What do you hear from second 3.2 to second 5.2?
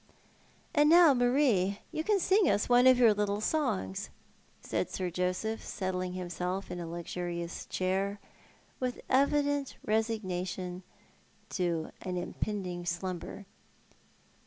songs," said Sir